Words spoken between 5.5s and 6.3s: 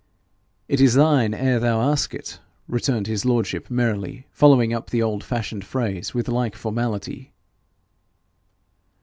phrase with